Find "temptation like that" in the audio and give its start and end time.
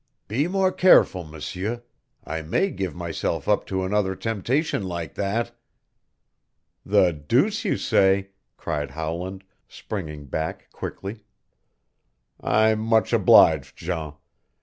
4.15-5.51